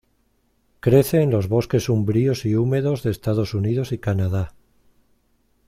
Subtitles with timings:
[0.79, 4.55] Crece en los bosques umbríos y húmedos de Estados Unidos y Canadá.